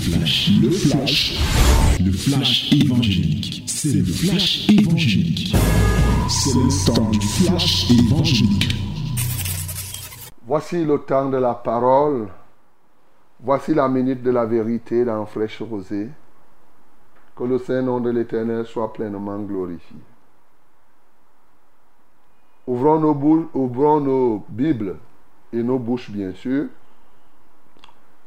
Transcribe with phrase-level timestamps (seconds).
[0.00, 1.38] flash, le flash,
[2.04, 3.62] le flash évangélique.
[3.66, 5.54] C'est le flash évangélique.
[6.28, 8.74] C'est le temps du flash évangélique.
[10.46, 12.28] Voici le temps de la parole.
[13.42, 16.08] Voici la minute de la vérité dans Fraîche Rosée.
[17.36, 19.96] Que le Saint-Nom de l'Éternel soit pleinement glorifié.
[22.66, 24.96] Ouvrons nos, bou- ouvrons nos Bibles
[25.52, 26.66] et nos bouches, bien sûr.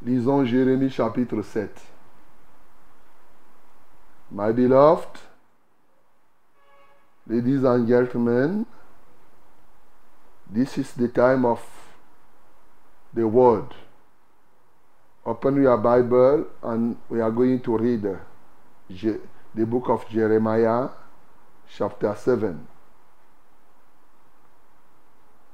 [0.05, 1.69] Lisons Jérémie chapitre 7.
[4.31, 5.19] My beloved,
[7.25, 8.65] ladies and gentlemen,
[10.51, 11.61] this is the time of
[13.13, 13.73] the word.
[15.25, 18.01] Open your Bible and we are going to read
[18.89, 20.89] the book of Jeremiah,
[21.77, 22.67] chapter 7.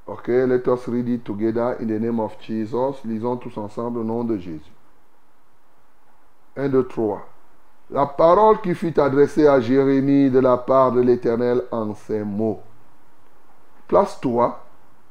[0.09, 2.95] Okay, let us read it together in the name of Jesus.
[3.05, 4.71] Lisons tous ensemble au nom de Jésus.
[6.57, 7.21] 1, 2, 3.
[7.91, 12.59] La parole qui fut adressée à Jérémie de la part de l'Éternel en ces mots.
[13.87, 14.59] Place-toi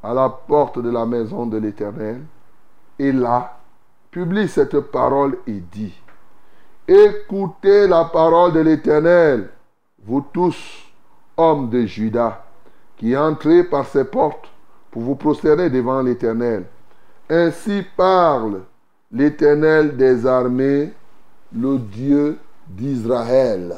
[0.03, 2.23] à la porte de la maison de l'Éternel
[2.99, 3.57] et là,
[4.11, 5.95] publie cette parole et dis,
[6.89, 9.49] Écoutez la parole de l'Éternel,
[10.05, 10.57] vous tous,
[11.37, 12.45] hommes de Juda,
[12.97, 14.49] qui entrez par ces portes
[14.91, 16.65] pour vous prosterner devant l'Éternel.
[17.29, 18.63] Ainsi parle
[19.13, 20.93] l'Éternel des armées,
[21.55, 23.77] le Dieu d'Israël.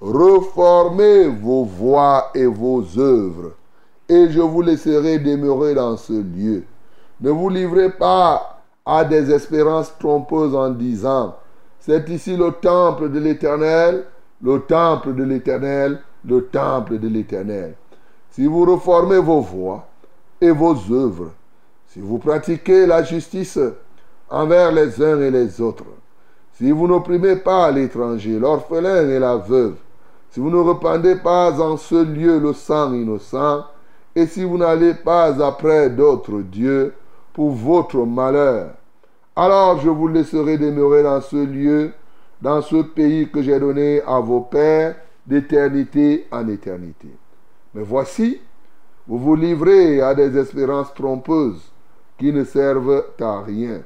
[0.00, 3.52] Reformez vos voies et vos œuvres,
[4.08, 6.64] et je vous laisserai demeurer dans ce lieu.
[7.20, 11.34] Ne vous livrez pas à des espérances trompeuses en disant,
[11.80, 14.04] c'est ici le temple de l'Éternel,
[14.42, 17.74] le temple de l'Éternel, le temple de l'Éternel.
[18.30, 19.86] Si vous reformez vos voies
[20.40, 21.32] et vos œuvres,
[21.86, 23.58] si vous pratiquez la justice
[24.30, 25.84] envers les uns et les autres,
[26.52, 29.76] si vous n'opprimez pas l'étranger, l'orphelin et la veuve,
[30.30, 33.64] si vous ne rependez pas en ce lieu le sang innocent,
[34.14, 36.92] et si vous n'allez pas après d'autres dieux
[37.32, 38.70] pour votre malheur,
[39.36, 41.92] alors je vous laisserai demeurer dans ce lieu,
[42.42, 44.96] dans ce pays que j'ai donné à vos pères
[45.26, 47.08] d'éternité en éternité.
[47.74, 48.40] Mais voici,
[49.08, 51.72] vous vous livrez à des espérances trompeuses
[52.18, 53.80] qui ne servent à rien.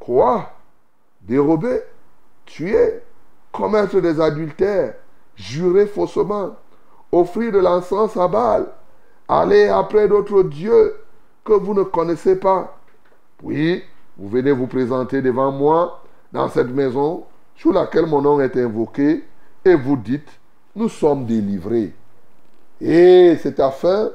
[0.00, 0.50] Quoi?
[1.20, 1.82] Dérober,
[2.46, 3.02] tuer,
[3.52, 4.94] commettre des adultères,
[5.36, 6.56] jurer faussement,
[7.12, 8.66] offrir de l'encens à Baal,
[9.28, 10.96] aller après d'autres dieux
[11.44, 12.78] que vous ne connaissez pas?
[13.36, 13.82] Puis,
[14.16, 19.24] vous venez vous présenter devant moi dans cette maison sous laquelle mon nom est invoqué
[19.64, 20.30] et vous dites,
[20.74, 21.92] nous sommes délivrés.
[22.80, 24.10] Et c'est afin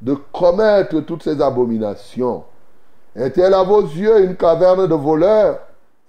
[0.00, 2.44] de commettre toutes ces abominations.
[3.16, 5.58] Est-elle à vos yeux une caverne de voleurs,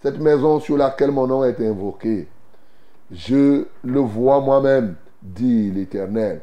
[0.02, 2.28] cette maison sur laquelle mon nom est invoqué
[3.12, 6.42] Je le vois moi-même, dit l'Éternel.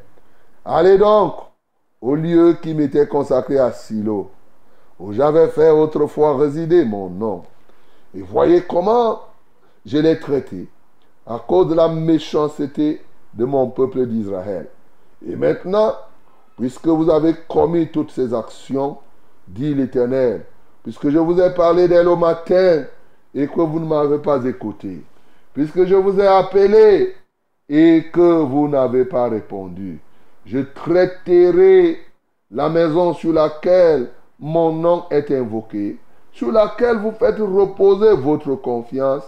[0.64, 1.34] Allez donc
[2.00, 4.30] au lieu qui m'était consacré à Silo,
[4.98, 7.42] où j'avais fait autrefois résider mon nom.
[8.14, 9.20] Et voyez comment
[9.84, 10.68] je l'ai traité
[11.26, 13.02] à cause de la méchanceté
[13.34, 14.68] de mon peuple d'Israël.
[15.26, 15.92] Et maintenant,
[16.56, 18.98] puisque vous avez commis toutes ces actions,
[19.46, 20.44] dit l'Éternel,
[20.82, 22.84] puisque je vous ai parlé d'elle au matin
[23.34, 25.02] et que vous ne m'avez pas écouté,
[25.52, 27.14] puisque je vous ai appelé
[27.68, 30.00] et que vous n'avez pas répondu,
[30.44, 31.98] je traiterai
[32.50, 35.98] la maison sur laquelle mon nom est invoqué,
[36.32, 39.24] sur laquelle vous faites reposer votre confiance,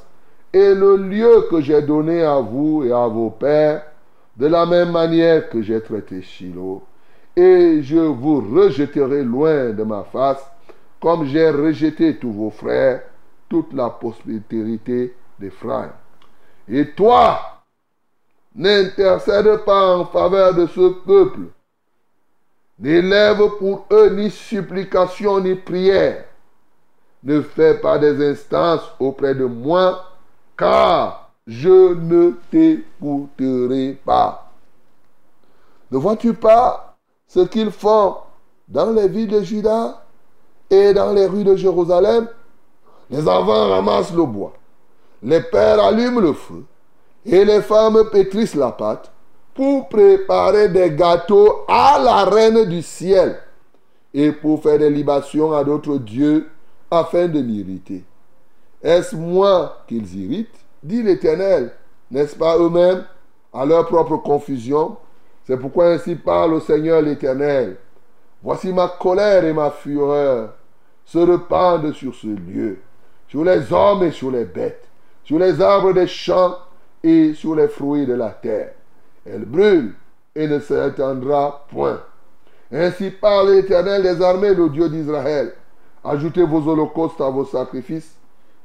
[0.53, 3.85] et le lieu que j'ai donné à vous et à vos pères,
[4.37, 6.83] de la même manière que j'ai traité Shiloh,
[7.39, 10.45] et je vous rejetterai loin de ma face,
[11.01, 13.03] comme j'ai rejeté tous vos frères,
[13.49, 15.93] toute la postérité d'Éphraïm.
[16.69, 17.39] Et toi,
[18.57, 21.43] n'intercède pas en faveur de ce peuple,
[22.81, 26.25] n'élève pour eux ni supplication ni prière,
[27.23, 30.07] ne fais pas des instances auprès de moi,
[30.57, 34.51] car je ne t'écouterai pas.
[35.93, 36.88] Ne vois-tu pas
[37.29, 38.17] ce qu'ils font
[38.67, 40.05] dans les villes de Juda
[40.71, 42.29] et dans les rues de Jérusalem
[43.11, 44.53] Les enfants ramassent le bois,
[45.23, 46.65] les pères allument le feu
[47.25, 49.11] et les femmes pétrissent la pâte
[49.55, 53.39] pour préparer des gâteaux à la reine du ciel
[54.15, 56.49] et pour faire des libations à d'autres dieux
[56.91, 58.05] afin de m'irriter.
[58.83, 61.73] Est-ce moi qu'ils irritent dit l'Éternel.
[62.11, 63.05] N'est-ce pas eux-mêmes
[63.53, 64.97] à leur propre confusion
[65.49, 67.79] C'est pourquoi ainsi parle le Seigneur l'Éternel.
[68.43, 70.51] Voici ma colère et ma fureur
[71.07, 72.81] se répandent sur ce lieu,
[73.29, 74.87] sur les hommes et sur les bêtes,
[75.25, 76.59] sur les arbres des champs
[77.03, 78.75] et sur les fruits de la terre.
[79.25, 79.95] Elle brûle
[80.35, 82.03] et ne s'éteindra point.
[82.71, 85.55] Ainsi parle l'Éternel des armées, le Dieu d'Israël.
[86.05, 88.19] Ajoutez vos holocaustes à vos sacrifices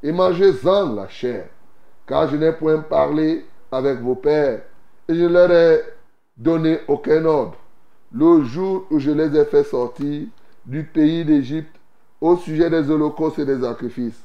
[0.03, 1.45] et mangez-en la chair,
[2.05, 4.63] car je n'ai point parlé avec vos pères
[5.07, 5.92] et je leur ai
[6.37, 7.57] donné aucun ordre.
[8.11, 10.27] Le jour où je les ai fait sortir
[10.65, 11.75] du pays d'Égypte
[12.21, 14.21] au sujet des holocaustes et des sacrifices.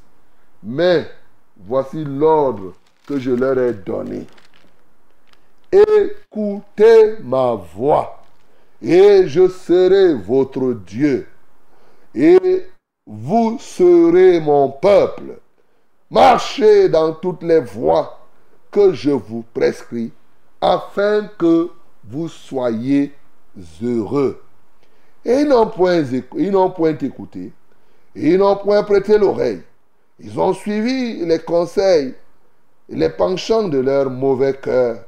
[0.63, 1.09] Mais
[1.57, 2.73] voici l'ordre
[3.07, 4.25] que je leur ai donné.
[5.71, 8.23] Écoutez ma voix
[8.81, 11.27] et je serai votre Dieu
[12.15, 12.65] et
[13.05, 15.39] vous serez mon peuple.
[16.09, 18.19] Marchez dans toutes les voies
[18.71, 20.11] que je vous prescris
[20.61, 21.69] afin que
[22.09, 23.13] vous soyez
[23.83, 24.41] heureux.
[25.25, 26.03] Et ils n'ont point,
[26.75, 27.51] point écouté,
[28.15, 29.61] ils n'ont point prêté l'oreille.
[30.19, 32.15] Ils ont suivi les conseils
[32.89, 35.03] les penchants de leur mauvais cœur.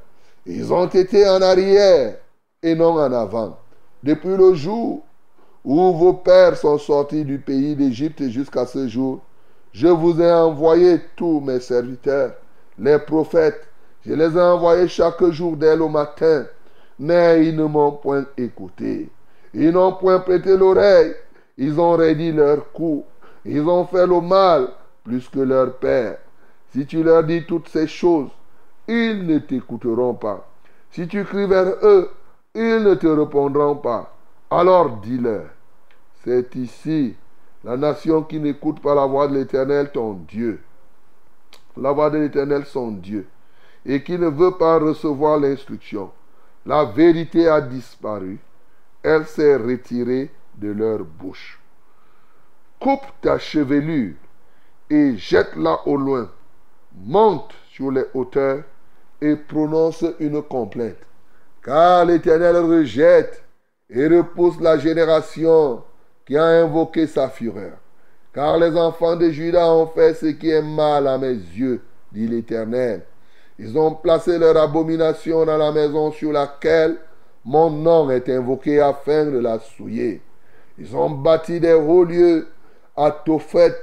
[0.46, 2.16] Ils ont été en arrière
[2.62, 3.58] et non en avant.
[4.04, 5.04] Depuis le jour
[5.64, 9.20] où vos pères sont sortis du pays d'Égypte jusqu'à ce jour,
[9.74, 12.34] je vous ai envoyé tous mes serviteurs,
[12.78, 13.68] les prophètes.
[14.06, 16.46] Je les ai envoyés chaque jour dès le matin,
[17.02, 19.10] mais ils ne m'ont point écouté.
[19.56, 21.16] Ils n'ont point prêté l'oreille.
[21.58, 23.04] Ils ont raidi leur cou.
[23.44, 24.68] Ils ont fait le mal
[25.04, 26.20] plus que leur père.
[26.70, 28.30] Si tu leur dis toutes ces choses,
[28.88, 30.48] ils ne t'écouteront pas.
[30.92, 32.08] Si tu cries vers eux,
[32.54, 34.14] ils ne te répondront pas.
[34.52, 35.46] Alors dis-leur,
[36.24, 37.16] c'est ici
[37.64, 40.62] la nation qui n'écoute pas la voix de l'Éternel, ton Dieu.
[41.78, 43.28] La voix de l'Éternel, son Dieu.
[43.88, 46.12] Et qui ne veut pas recevoir l'instruction.
[46.66, 48.40] La vérité a disparu
[49.04, 51.60] elle s'est retirée de leur bouche.
[52.80, 54.16] Coupe ta chevelure
[54.90, 56.30] et jette-la au loin.
[56.96, 58.64] Monte sur les hauteurs
[59.22, 60.98] et prononce une complainte.
[61.64, 63.44] Car l'Éternel rejette
[63.90, 65.84] et repousse la génération
[66.26, 67.78] qui a invoqué sa fureur.
[68.34, 71.82] Car les enfants de Judas ont fait ce qui est mal à mes yeux,
[72.12, 73.04] dit l'Éternel.
[73.60, 76.98] Ils ont placé leur abomination dans la maison sur laquelle
[77.46, 80.22] mon nom est invoqué afin de la souiller.
[80.78, 82.48] Ils ont bâti des hauts lieux
[82.96, 83.76] à Tophet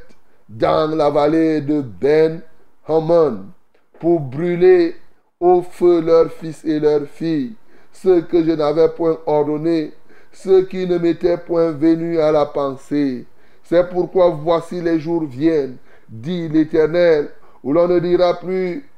[0.48, 2.40] dans la vallée de Ben
[2.86, 3.50] Haman
[3.98, 4.96] pour brûler
[5.40, 7.54] au feu leurs fils et leurs filles,
[7.92, 9.92] ceux que je n'avais point ordonné,
[10.32, 13.26] ceux qui ne m'étaient point venus à la pensée.
[13.62, 15.76] C'est pourquoi voici les jours viennent,
[16.08, 17.30] dit l'Éternel,
[17.62, 18.88] où l'on ne dira plus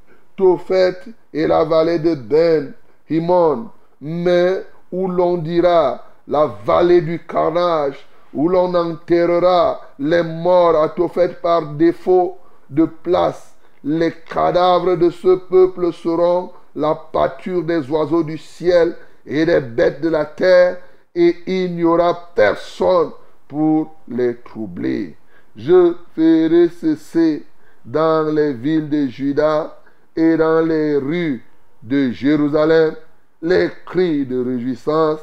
[0.41, 0.97] Tophet
[1.35, 2.73] et la vallée de Ben
[3.11, 3.69] Himon,
[4.01, 11.43] mais où l'on dira la vallée du carnage, où l'on enterrera les morts à fait
[11.43, 12.39] par défaut
[12.71, 13.55] de place.
[13.85, 18.97] Les cadavres de ce peuple seront la pâture des oiseaux du ciel
[19.27, 20.79] et des bêtes de la terre,
[21.15, 23.11] et il n'y aura personne
[23.47, 25.17] pour les troubler.
[25.55, 27.45] Je ferai cesser
[27.85, 29.77] dans les villes de Juda
[30.17, 31.45] et dans les rues
[31.83, 32.95] de Jérusalem
[33.43, 35.21] les cris de réjouissance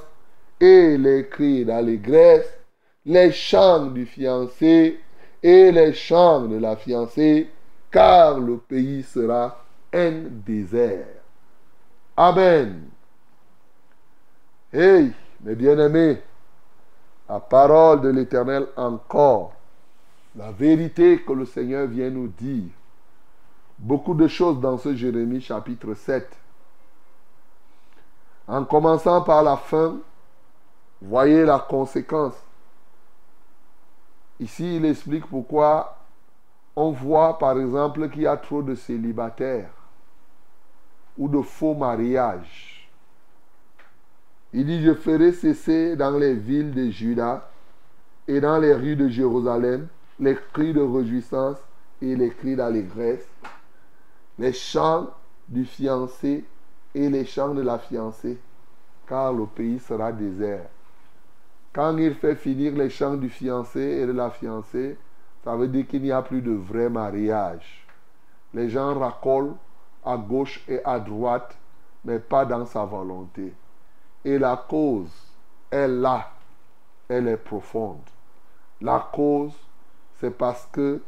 [0.59, 2.57] et les cris d'allégresse,
[3.05, 4.99] les chants du fiancé
[5.43, 7.49] et les chants de la fiancée,
[7.91, 9.63] car le pays sera
[9.93, 11.05] un désert.
[12.15, 12.89] Amen.
[14.73, 16.21] Hey, mes bien-aimés,
[17.29, 19.53] la parole de l'Éternel encore,
[20.35, 22.71] la vérité que le Seigneur vient nous dire.
[23.77, 26.27] Beaucoup de choses dans ce Jérémie chapitre 7
[28.47, 29.97] en commençant par la fin,
[31.01, 32.33] voyez la conséquence.
[34.39, 35.97] Ici, il explique pourquoi
[36.75, 39.71] on voit par exemple qu'il y a trop de célibataires
[41.17, 42.89] ou de faux mariages.
[44.53, 47.49] Il dit, je ferai cesser dans les villes de Juda
[48.27, 49.87] et dans les rues de Jérusalem
[50.19, 51.57] les cris de réjouissance
[52.01, 53.27] et les cris d'allégresse,
[54.39, 55.07] les chants
[55.47, 56.45] du fiancé
[56.93, 58.37] et les chants de la fiancée,
[59.07, 60.67] car le pays sera désert.
[61.73, 64.97] Quand il fait finir les chants du fiancé et de la fiancée,
[65.43, 67.85] ça veut dire qu'il n'y a plus de vrai mariage.
[68.53, 69.55] Les gens racolent
[70.03, 71.57] à gauche et à droite,
[72.03, 73.53] mais pas dans sa volonté.
[74.25, 75.11] Et la cause
[75.71, 76.31] est là,
[77.07, 78.01] elle est profonde.
[78.81, 79.53] La cause,
[80.19, 81.01] c'est parce que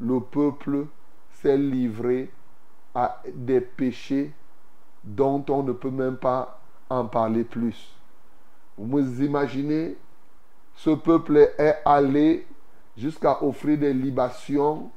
[0.00, 0.86] le peuple
[1.30, 2.30] s'est livré
[3.34, 4.32] des péchés
[5.04, 7.94] dont on ne peut même pas en parler plus.
[8.76, 9.96] Vous vous imaginez,
[10.74, 12.46] ce peuple est allé
[12.96, 14.90] jusqu'à offrir des libations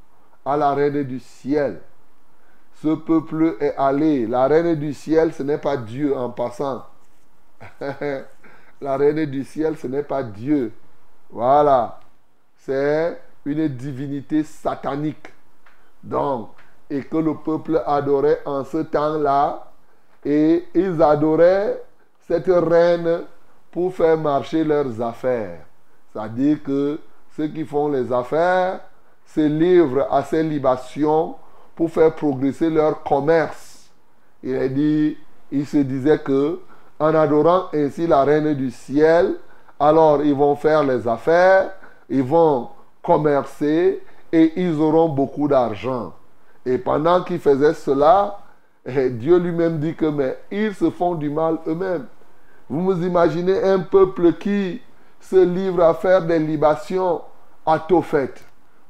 [0.44, 1.80] à la reine du ciel.
[2.74, 4.26] ce peuple est allé.
[4.26, 6.84] La reine du ciel, ce n'est pas Dieu en passant.
[7.80, 10.72] la reine du ciel, ce n'est pas Dieu.
[11.30, 12.00] Voilà.
[12.56, 15.32] C'est une divinité satanique.
[16.02, 16.50] Donc,
[16.92, 19.64] et que le peuple adorait en ce temps-là.
[20.24, 21.82] Et ils adoraient
[22.28, 23.22] cette reine
[23.70, 25.60] pour faire marcher leurs affaires.
[26.12, 27.00] C'est-à-dire que
[27.34, 28.80] ceux qui font les affaires
[29.24, 31.36] se livrent à ces libations
[31.74, 33.90] pour faire progresser leur commerce.
[34.42, 35.16] Il a dit,
[35.50, 36.60] il se disait que
[37.00, 39.36] en adorant ainsi la reine du ciel,
[39.80, 41.70] alors ils vont faire les affaires,
[42.10, 42.68] ils vont
[43.02, 46.12] commercer et ils auront beaucoup d'argent.
[46.64, 48.38] Et pendant qu'ils faisaient cela,
[48.86, 52.06] eh, Dieu lui-même dit que mais ils se font du mal eux-mêmes.
[52.68, 54.80] Vous vous imaginez un peuple qui
[55.20, 57.22] se livre à faire des libations
[57.64, 58.34] à Tophet.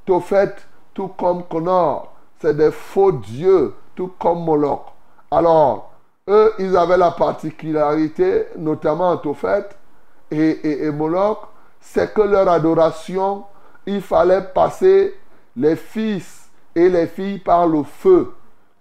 [0.04, 0.54] Tophet,
[0.94, 4.86] tout comme Connor, c'est des faux dieux, tout comme Moloch.
[5.30, 5.92] Alors,
[6.28, 9.68] eux, ils avaient la particularité, notamment à Tophet
[10.30, 11.48] et, Moloch,
[11.80, 13.44] c'est que leur adoration,
[13.86, 15.14] il fallait passer
[15.56, 16.41] les fils
[16.74, 18.32] et les filles par le feu.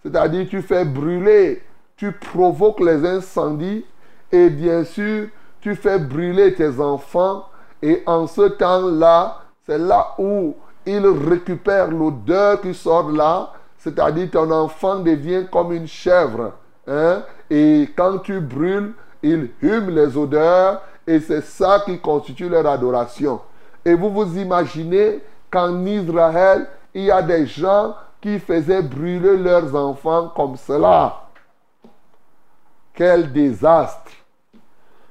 [0.04, 1.62] C'est-à-dire, tu fais brûler,
[1.98, 3.86] tu provoques les incendies
[4.32, 5.28] et bien sûr,
[5.60, 7.46] tu fais brûler tes enfants.
[7.82, 10.56] Et en ce temps-là, c'est là où
[10.86, 13.54] ils récupèrent l'odeur qui sort là.
[13.78, 16.54] C'est-à-dire, ton enfant devient comme une chèvre.
[16.88, 17.24] Hein?
[17.50, 20.82] Et quand tu brûles, ils hument les odeurs.
[21.06, 23.42] Et c'est ça qui constitue leur adoration.
[23.84, 25.20] Et vous vous imaginez
[25.52, 31.24] qu'en Israël, il y a des gens qui faisaient brûler leurs enfants comme cela.
[32.94, 34.12] Quel désastre.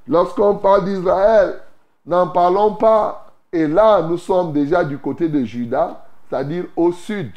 [0.06, 1.60] Lorsqu'on parle d'Israël,
[2.06, 3.26] n'en parlons pas.
[3.52, 7.32] Et là, nous sommes déjà du côté de Juda, c'est-à-dire au sud.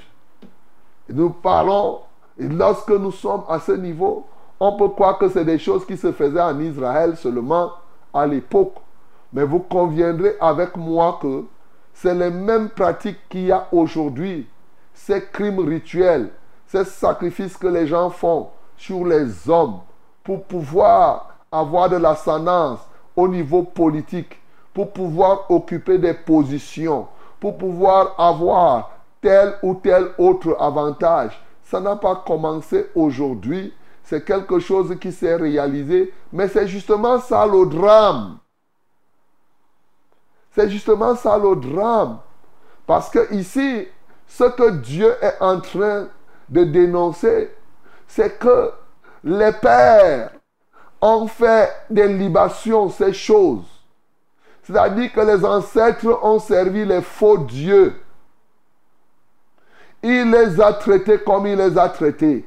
[1.09, 1.99] nous parlons,
[2.37, 4.25] et lorsque nous sommes à ce niveau,
[4.59, 7.71] on peut croire que c'est des choses qui se faisaient en Israël seulement
[8.13, 8.75] à l'époque.
[9.31, 11.45] Mais vous conviendrez avec moi que
[11.93, 14.47] c'est les mêmes pratiques qu'il y a aujourd'hui.
[14.93, 16.31] Ces crimes rituels,
[16.67, 19.79] ces sacrifices que les gens font sur les hommes
[20.23, 22.79] pour pouvoir avoir de l'ascendance
[23.15, 24.39] au niveau politique,
[24.73, 27.07] pour pouvoir occuper des positions,
[27.39, 31.39] pour pouvoir avoir tel ou tel autre avantage.
[31.63, 33.73] Ça n'a pas commencé aujourd'hui,
[34.03, 38.37] c'est quelque chose qui s'est réalisé, mais c'est justement ça le drame.
[40.53, 42.19] C'est justement ça le drame.
[42.85, 43.87] Parce que ici,
[44.27, 46.07] ce que Dieu est en train
[46.49, 47.55] de dénoncer,
[48.07, 48.71] c'est que
[49.23, 50.31] les pères
[51.01, 53.65] ont fait des libations, ces choses.
[54.63, 57.95] C'est-à-dire que les ancêtres ont servi les faux dieux.
[60.01, 62.45] Il les a traités comme il les a traités.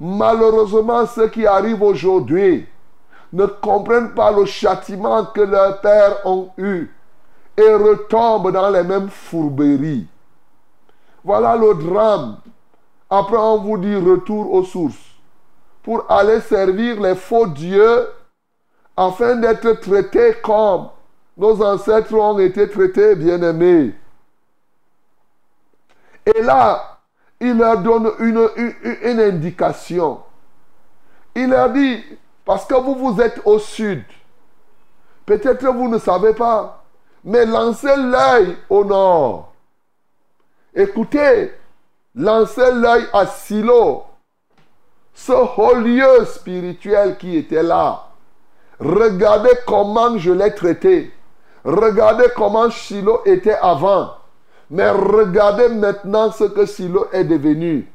[0.00, 2.66] Malheureusement, ceux qui arrivent aujourd'hui
[3.32, 6.90] ne comprennent pas le châtiment que leurs pères ont eu
[7.56, 10.06] et retombent dans les mêmes fourberies.
[11.22, 12.38] Voilà le drame.
[13.08, 15.14] Après, on vous dit retour aux sources
[15.82, 18.08] pour aller servir les faux dieux
[18.96, 20.88] afin d'être traités comme
[21.36, 23.94] nos ancêtres ont été traités, bien-aimés.
[26.26, 26.98] Et là,
[27.40, 28.48] il leur donne une,
[29.02, 30.20] une, indication.
[31.34, 32.02] Il leur dit,
[32.44, 34.04] parce que vous, vous êtes au sud,
[35.26, 36.83] peut-être vous ne savez pas,
[37.24, 39.52] mais lancez l'œil au nord.
[40.74, 41.52] Écoutez,
[42.14, 44.04] lancez l'œil à Silo,
[45.14, 48.08] ce haut lieu spirituel qui était là.
[48.78, 51.12] Regardez comment je l'ai traité.
[51.64, 54.10] Regardez comment Silo était avant.
[54.70, 57.88] Mais regardez maintenant ce que Silo est devenu.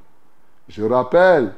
[0.67, 1.53] Je rappelle,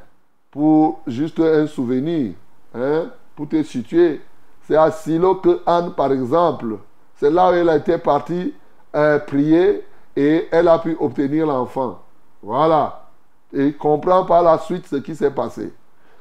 [0.49, 2.33] pour juste un souvenir,
[2.73, 4.21] hein, pour te situer,
[4.67, 6.77] c'est à Silo que Anne, par exemple,
[7.21, 8.51] c'est là où elle a été partie
[8.95, 9.85] euh, prier
[10.15, 11.99] et elle a pu obtenir l'enfant.
[12.41, 13.09] Voilà.
[13.53, 15.71] Et comprend par la suite ce qui s'est passé.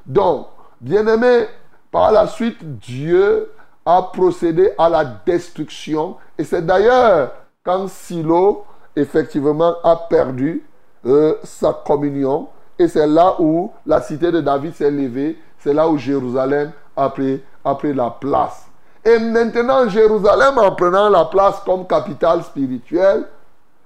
[0.05, 0.45] Donc,
[0.79, 1.47] bien aimé,
[1.89, 3.51] par la suite, Dieu
[3.83, 6.17] a procédé à la destruction.
[6.37, 7.31] Et c'est d'ailleurs
[7.63, 8.63] quand Silo,
[8.95, 10.63] effectivement, a perdu
[11.07, 12.47] euh, sa communion.
[12.77, 15.39] Et c'est là où la cité de David s'est levée.
[15.57, 18.70] C'est là où Jérusalem a pris la place.
[19.03, 23.25] Et maintenant, Jérusalem, en prenant la place comme capitale spirituelle,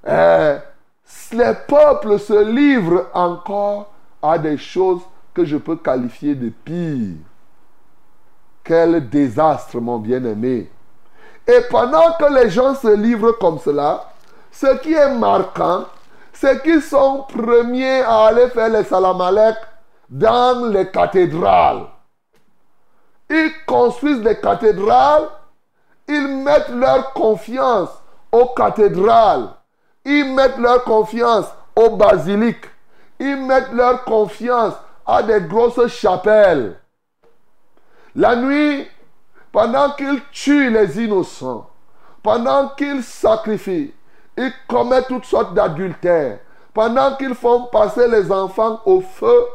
[0.07, 0.55] eh,
[1.31, 3.87] les peuples se livrent encore
[4.21, 5.01] à des choses
[5.33, 7.17] que je peux qualifier de pires.
[8.63, 10.69] Quel désastre, mon bien-aimé.
[11.47, 14.09] Et pendant que les gens se livrent comme cela,
[14.51, 15.85] ce qui est marquant,
[16.33, 19.55] c'est qu'ils sont premiers à aller faire les salamalek
[20.09, 21.85] dans les cathédrales.
[23.29, 25.29] Ils construisent des cathédrales,
[26.07, 27.89] ils mettent leur confiance
[28.31, 29.49] aux cathédrales,
[30.03, 32.69] ils mettent leur confiance aux basiliques,
[33.19, 36.79] ils mettent leur confiance à des grosses chapelles.
[38.15, 38.87] La nuit,
[39.51, 41.69] pendant qu'ils tuent les innocents,
[42.21, 43.93] pendant qu'ils sacrifient,
[44.37, 46.39] ils commettent toutes sortes d'adultères,
[46.73, 49.45] pendant qu'ils font passer les enfants au feu,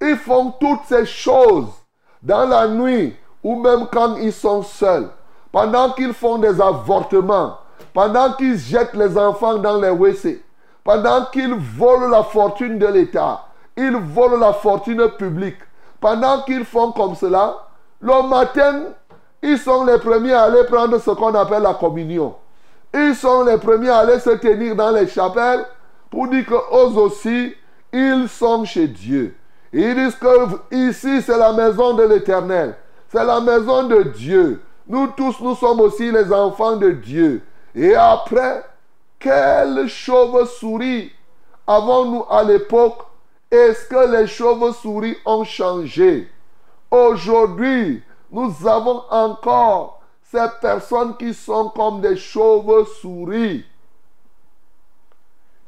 [0.00, 1.79] ils font toutes ces choses
[2.22, 5.08] dans la nuit ou même quand ils sont seuls,
[5.52, 7.58] pendant qu'ils font des avortements,
[7.94, 10.42] pendant qu'ils jettent les enfants dans les WC,
[10.84, 13.44] pendant qu'ils volent la fortune de l'État,
[13.76, 15.58] ils volent la fortune publique,
[16.00, 17.56] pendant qu'ils font comme cela,
[18.00, 18.84] le matin,
[19.42, 22.34] ils sont les premiers à aller prendre ce qu'on appelle la communion.
[22.92, 25.64] Ils sont les premiers à aller se tenir dans les chapelles
[26.10, 27.54] pour dire qu'eux aussi,
[27.92, 29.36] ils sont chez Dieu.
[29.72, 32.76] Ils disent que ici, c'est la maison de l'Éternel.
[33.08, 34.62] C'est la maison de Dieu.
[34.86, 37.42] Nous tous, nous sommes aussi les enfants de Dieu.
[37.74, 38.64] Et après,
[39.18, 41.12] quelle chauve-souris
[41.66, 43.06] avons-nous à l'époque?
[43.50, 46.28] Est-ce que les chauves-souris ont changé?
[46.90, 53.64] Aujourd'hui, nous avons encore ces personnes qui sont comme des chauves-souris.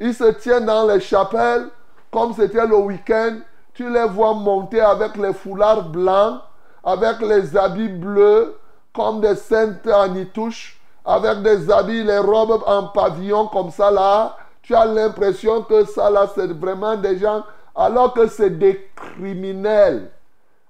[0.00, 1.68] Ils se tiennent dans les chapelles
[2.10, 3.38] comme c'était le week-end.
[3.74, 6.40] Tu les vois monter avec les foulards blancs,
[6.84, 8.58] avec les habits bleus,
[8.94, 14.36] comme des saintes anitouches, avec des habits, les robes en pavillon comme ça là.
[14.62, 20.10] Tu as l'impression que ça là, c'est vraiment des gens, alors que c'est des criminels,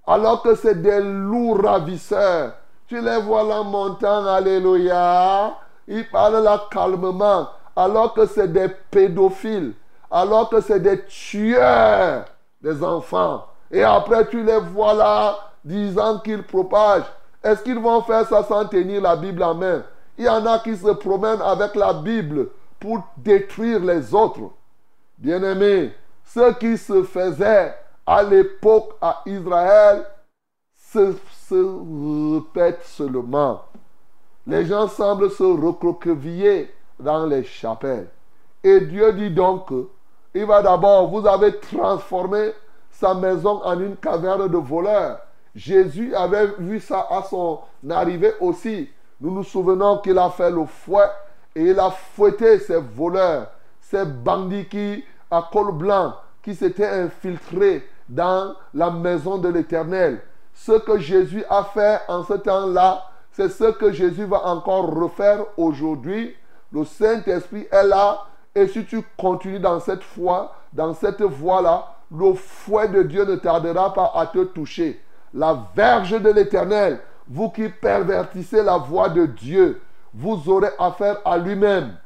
[0.06, 2.52] alors que c'est des loups ravisseurs.
[2.87, 5.54] Tu les vois là montant, alléluia.
[5.88, 9.73] Ils parlent là calmement, alors que c'est des pédophiles,
[10.11, 12.25] alors que c'est des tueurs
[12.62, 13.47] des enfants.
[13.71, 17.10] Et après, tu les vois là disant qu'ils propagent.
[17.43, 19.82] Est-ce qu'ils vont faire ça sans tenir la Bible en main?
[20.17, 24.50] Il y en a qui se promènent avec la Bible pour détruire les autres.
[25.19, 25.93] Bien-aimés,
[26.25, 27.75] ce qui se faisait
[28.06, 30.04] à l'époque à Israël
[30.93, 31.15] se,
[31.49, 33.63] se répète seulement.
[34.47, 38.08] Les gens semblent se recroqueviller dans les chapelles.
[38.63, 39.73] Et Dieu dit donc
[40.34, 42.52] il va d'abord, vous avez transformé
[42.90, 45.18] sa maison en une caverne de voleurs.
[45.54, 48.88] Jésus avait vu ça à son arrivée aussi.
[49.21, 51.10] Nous nous souvenons qu'il a fait le fouet
[51.54, 53.49] et il a fouetté ces voleurs,
[53.80, 60.21] ces bandits qui, à col blanc, qui s'étaient infiltrés dans la maison de l'Éternel.
[60.54, 65.45] Ce que Jésus a fait en ce temps-là, c'est ce que Jésus va encore refaire
[65.56, 66.34] aujourd'hui.
[66.73, 68.26] Le Saint-Esprit est là.
[68.54, 73.36] Et si tu continues dans cette foi, dans cette voie-là, le fouet de Dieu ne
[73.36, 75.00] tardera pas à te toucher.
[75.32, 79.80] La verge de l'Éternel, vous qui pervertissez la voix de Dieu,
[80.12, 81.97] vous aurez affaire à lui-même.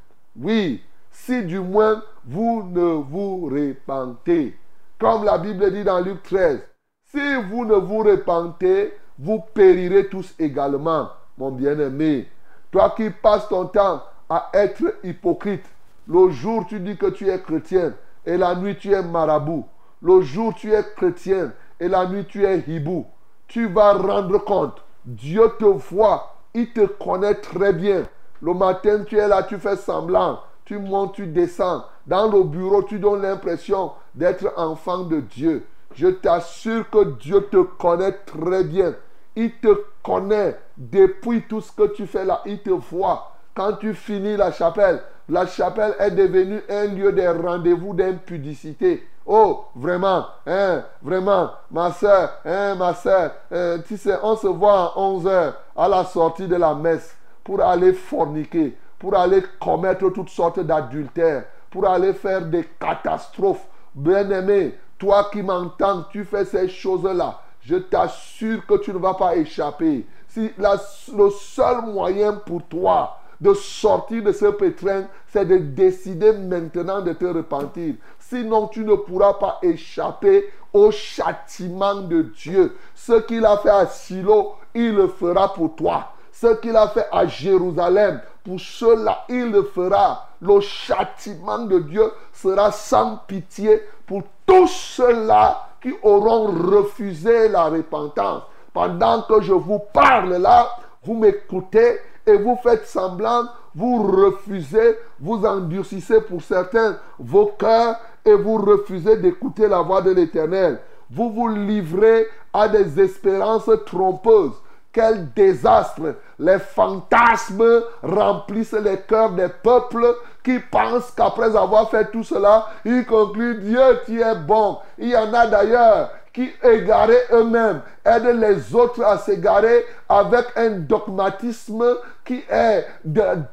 [0.41, 4.57] Oui, si du moins vous ne vous répentez.
[4.99, 6.61] Comme la Bible dit dans Luc 13,
[7.07, 12.29] si vous ne vous repentez, vous périrez tous également, mon bien-aimé.
[12.71, 15.65] Toi qui passes ton temps à être hypocrite,
[16.09, 19.67] le jour tu dis que tu es chrétien et la nuit tu es marabout.
[20.03, 23.07] Le jour tu es chrétien et la nuit tu es hibou.
[23.49, 24.83] Tu vas rendre compte.
[25.05, 26.37] Dieu te voit.
[26.55, 28.05] Il te connaît très bien.
[28.41, 30.41] Le matin tu es là, tu fais semblant.
[30.65, 31.85] Tu montes, tu descends.
[32.07, 35.67] Dans le bureau, tu donnes l'impression d'être enfant de Dieu.
[35.95, 38.95] Je t'assure que Dieu te connaît très bien.
[39.35, 42.43] Il te connaît depuis tout ce que tu fais là.
[42.47, 43.33] Il te voit.
[43.55, 49.07] Quand tu finis la chapelle, la chapelle est devenue un lieu de rendez-vous d'impudicité.
[49.27, 54.79] Oh, vraiment, hein, vraiment, ma soeur, hein, ma soeur, hein, tu sais, on se voit
[54.79, 60.11] à 11 heures à la sortie de la messe pour aller forniquer, pour aller commettre
[60.11, 63.67] toutes sortes d'adultères, pour aller faire des catastrophes.
[63.97, 67.41] Bien-aimé, toi qui m'entends, tu fais ces choses-là.
[67.63, 70.07] Je t'assure que tu ne vas pas échapper.
[70.29, 77.03] Si le seul moyen pour toi de sortir de ce pétrin, c'est de décider maintenant
[77.03, 77.95] de te repentir.
[78.19, 82.77] Sinon, tu ne pourras pas échapper au châtiment de Dieu.
[82.95, 86.13] Ce qu'il a fait à Silo, il le fera pour toi.
[86.33, 90.29] Ce qu'il a fait à Jérusalem, pour cela, il le fera.
[90.41, 98.43] Le châtiment de Dieu sera sans pitié pour tous ceux-là qui auront refusé la repentance.
[98.73, 100.69] Pendant que je vous parle là,
[101.05, 108.35] vous m'écoutez et vous faites semblant, vous refusez, vous endurcissez pour certains vos cœurs et
[108.35, 110.81] vous refusez d'écouter la voix de l'Éternel.
[111.11, 114.55] vous vous livrez à des espérances trompeuses.
[114.93, 122.25] Quel désastre Les fantasmes remplissent les cœurs des peuples qui pensent qu'après avoir fait tout
[122.25, 124.79] cela, ils concluent Dieu, tu es bon.
[124.97, 130.69] Il y en a d'ailleurs qui, égarés eux-mêmes, aident les autres à s'égarer avec un
[130.81, 131.83] dogmatisme
[132.23, 132.87] qui est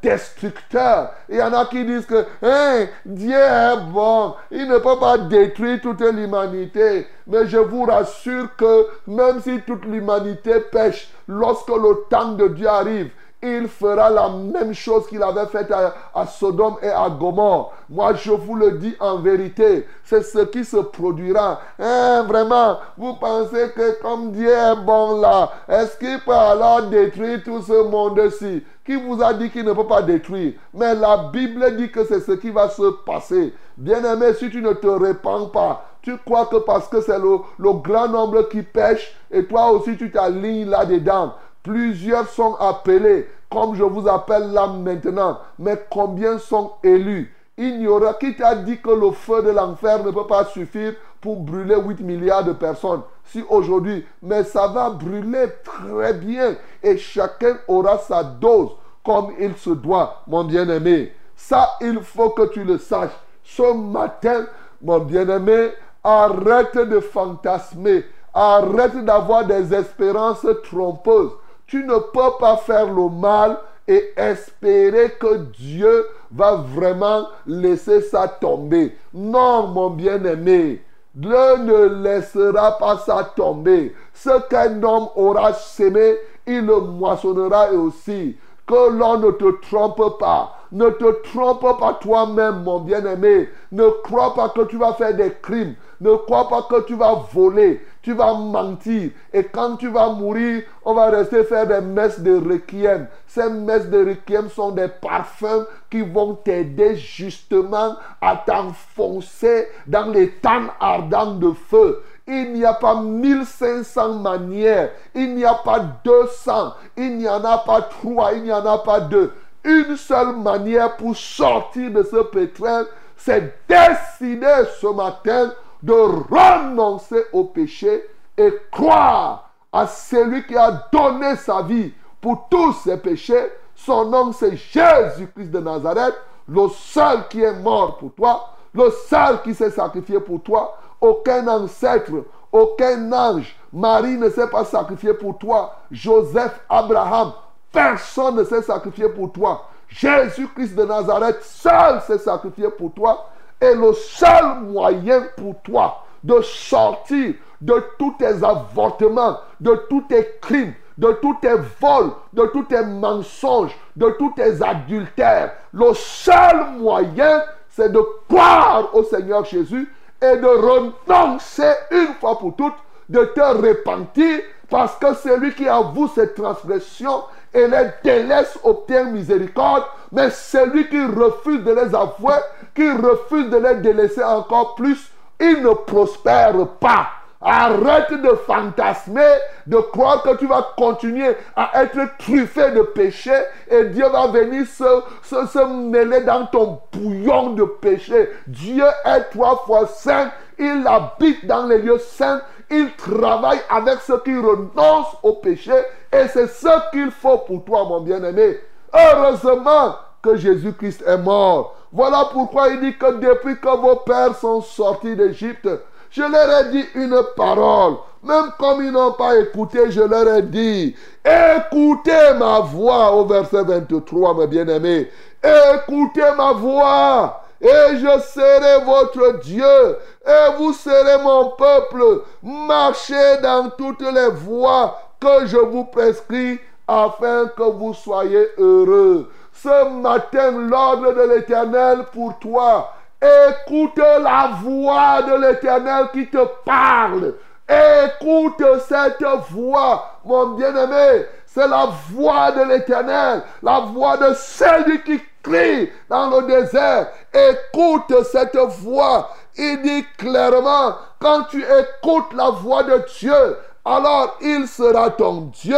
[0.01, 1.13] destructeur.
[1.29, 5.17] Il y en a qui disent que hein, Dieu est bon, il ne peut pas
[5.17, 7.07] détruire toute l'humanité.
[7.25, 12.67] Mais je vous rassure que même si toute l'humanité pêche, lorsque le temps de Dieu
[12.67, 13.11] arrive,
[13.43, 17.73] il fera la même chose qu'il avait fait à, Sodome et à Gomorre.
[17.89, 21.59] Moi, je vous le dis en vérité, c'est ce qui se produira.
[21.77, 27.43] Hein, vraiment, vous pensez que comme Dieu est bon là, est-ce qu'il peut alors détruire
[27.43, 28.63] tout ce monde-ci?
[28.85, 30.53] Qui vous a dit qu'il ne peut pas détruire?
[30.73, 33.53] Mais la Bible dit que c'est ce qui va se passer.
[33.77, 37.73] Bien-aimé, si tu ne te répands pas, tu crois que parce que c'est le, le
[37.73, 43.83] grand nombre qui pêche, et toi aussi tu t'alignes là-dedans, Plusieurs sont appelés, comme je
[43.83, 45.39] vous appelle là maintenant.
[45.57, 47.33] Mais combien sont élus?
[47.57, 50.93] Il n'y aura qui t'a dit que le feu de l'enfer ne peut pas suffire
[51.21, 53.01] pour brûler 8 milliards de personnes?
[53.25, 58.71] Si aujourd'hui, mais ça va brûler très bien et chacun aura sa dose
[59.05, 61.13] comme il se doit, mon bien-aimé.
[61.35, 63.11] Ça, il faut que tu le saches.
[63.43, 64.45] Ce matin,
[64.81, 65.71] mon bien-aimé,
[66.03, 68.05] arrête de fantasmer.
[68.33, 71.31] Arrête d'avoir des espérances trompeuses.
[71.67, 78.27] Tu ne peux pas faire le mal et espérer que Dieu va vraiment laisser ça
[78.27, 78.95] tomber.
[79.13, 80.81] Non, mon bien-aimé.
[81.15, 83.93] Dieu ne laissera pas ça tomber.
[84.13, 88.35] Ce qu'un homme aura semé, il le moissonnera aussi.
[88.65, 90.55] Que l'on ne te trompe pas.
[90.71, 93.49] Ne te trompe pas toi-même, mon bien-aimé.
[93.71, 95.75] Ne crois pas que tu vas faire des crimes.
[96.01, 99.11] Ne crois pas que tu vas voler tu vas mentir.
[99.31, 103.07] Et quand tu vas mourir, on va rester faire des messes de requiem.
[103.25, 110.31] Ces messes de requiem sont des parfums qui vont t'aider justement à t'enfoncer dans les
[110.31, 112.03] temps ardents de feu.
[112.27, 114.91] Il n'y a pas 1500 manières.
[115.15, 116.73] Il n'y a pas 200.
[116.97, 118.33] Il n'y en a pas trois.
[118.33, 119.31] Il n'y en a pas deux.
[119.63, 122.83] Une seule manière pour sortir de ce pétrin,
[123.15, 128.03] c'est décider ce matin de renoncer au péché
[128.37, 131.91] et croire à celui qui a donné sa vie
[132.21, 133.51] pour tous ses péchés.
[133.75, 136.15] Son nom, c'est Jésus-Christ de Nazareth,
[136.47, 140.77] le seul qui est mort pour toi, le seul qui s'est sacrifié pour toi.
[141.01, 142.11] Aucun ancêtre,
[142.49, 145.75] aucun ange, Marie ne s'est pas sacrifié pour toi.
[145.91, 147.33] Joseph, Abraham,
[147.71, 149.65] personne ne s'est sacrifié pour toi.
[149.89, 153.27] Jésus-Christ de Nazareth seul s'est sacrifié pour toi
[153.71, 160.73] le seul moyen pour toi de sortir de tous tes avortements, de tous tes crimes,
[160.97, 165.53] de tous tes vols, de tous tes mensonges, de tous tes adultères.
[165.71, 172.55] Le seul moyen, c'est de croire au Seigneur Jésus et de renoncer une fois pour
[172.55, 172.73] toutes,
[173.09, 177.23] de te repentir, parce que celui qui avoue ses transgressions
[177.53, 182.39] et les délaisse obtient miséricorde, mais celui qui refuse de les avouer
[182.75, 187.07] qui refuse de les délaisser encore plus, ils ne prospèrent pas.
[187.45, 189.35] Arrête de fantasmer,
[189.67, 193.33] de croire que tu vas continuer à être truffé de péché
[193.69, 198.29] et Dieu va venir se, mêler dans ton bouillon de péché.
[198.47, 204.19] Dieu est trois fois saint, il habite dans les lieux saints, il travaille avec ceux
[204.19, 205.73] qui renoncent au péché
[206.13, 208.57] et c'est ce qu'il faut pour toi, mon bien-aimé.
[208.93, 214.61] Heureusement que Jésus-Christ est mort voilà pourquoi il dit que depuis que vos pères sont
[214.61, 215.69] sortis d'Égypte,
[216.09, 217.97] je leur ai dit une parole.
[218.23, 223.63] Même comme ils n'ont pas écouté, je leur ai dit, écoutez ma voix au verset
[223.63, 225.11] 23, mes bien-aimés.
[225.43, 232.23] Écoutez ma voix et je serai votre Dieu et vous serez mon peuple.
[232.41, 239.29] Marchez dans toutes les voies que je vous prescris afin que vous soyez heureux
[239.63, 242.93] ce matin l'ordre de l'Éternel pour toi.
[243.21, 247.35] Écoute la voix de l'Éternel qui te parle.
[247.69, 251.25] Écoute cette voix, mon bien-aimé.
[251.45, 257.07] C'est la voix de l'Éternel, la voix de celui qui crie dans le désert.
[257.33, 259.29] Écoute cette voix.
[259.55, 265.77] Il dit clairement, quand tu écoutes la voix de Dieu, alors il sera ton Dieu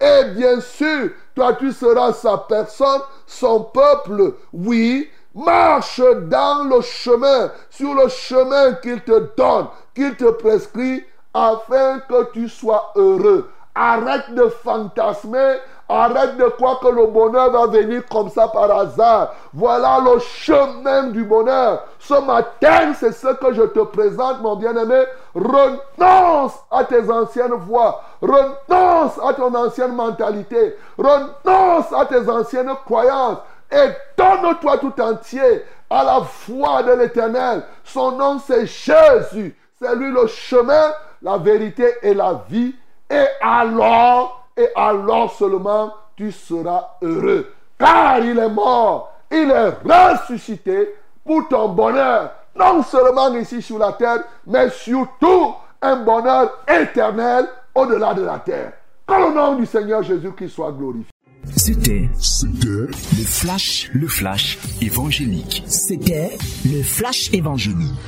[0.00, 4.34] et bien sûr, toi tu seras sa personne, son peuple.
[4.52, 12.00] Oui, Marche dans le chemin, sur le chemin qu'il te donne, qu'il te prescrit, afin
[12.00, 13.48] que tu sois heureux.
[13.72, 15.58] Arrête de fantasmer
[15.92, 19.34] Arrête de croire que le bonheur va venir comme ça par hasard.
[19.52, 21.82] Voilà le chemin du bonheur.
[21.98, 25.02] Ce matin, c'est ce que je te présente, mon bien-aimé.
[25.34, 28.00] Renonce à tes anciennes voies.
[28.22, 30.76] Renonce à ton ancienne mentalité.
[30.96, 33.38] Renonce à tes anciennes croyances.
[33.72, 37.64] Et donne-toi tout entier à la foi de l'éternel.
[37.82, 39.56] Son nom, c'est Jésus.
[39.82, 42.76] C'est lui le chemin, la vérité et la vie.
[43.10, 47.52] Et alors, et alors seulement tu seras heureux.
[47.78, 53.92] Car il est mort, il est ressuscité pour ton bonheur, non seulement ici sur la
[53.92, 58.72] terre, mais surtout un bonheur éternel au-delà de la terre.
[59.06, 61.10] Que le nom du Seigneur Jésus-Christ soit glorifié.
[61.56, 62.88] C'était le
[63.24, 65.64] flash, le flash évangélique.
[65.66, 67.98] C'était le flash évangélique.